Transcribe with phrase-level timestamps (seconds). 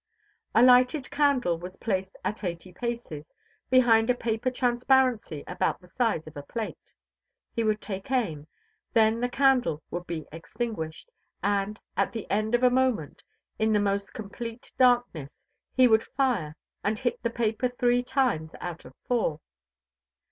[0.55, 3.31] A lighted candle was placed at eighty paces,
[3.69, 6.79] behind a paper transparency about the size of a plate.
[7.55, 8.47] He would take aim,
[8.93, 11.11] then the candle would be extinguished,
[11.43, 13.21] and, at the end of a moment,
[13.59, 15.39] in the most complete darkness,
[15.75, 19.39] he would fire and hit the paper three times out of four.